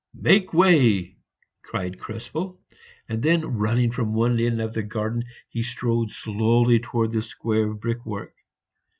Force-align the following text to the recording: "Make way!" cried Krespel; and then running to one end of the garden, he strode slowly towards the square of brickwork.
"Make 0.19 0.51
way!" 0.51 1.19
cried 1.61 1.99
Krespel; 1.99 2.59
and 3.07 3.21
then 3.21 3.45
running 3.59 3.91
to 3.91 4.03
one 4.03 4.39
end 4.39 4.59
of 4.59 4.73
the 4.73 4.81
garden, 4.81 5.21
he 5.47 5.61
strode 5.61 6.09
slowly 6.09 6.79
towards 6.79 7.13
the 7.13 7.21
square 7.21 7.67
of 7.69 7.79
brickwork. 7.79 8.33